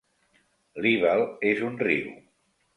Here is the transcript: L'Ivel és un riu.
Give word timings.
L'Ivel 0.85 1.23
és 1.53 1.63
un 1.71 1.79
riu. 1.87 2.11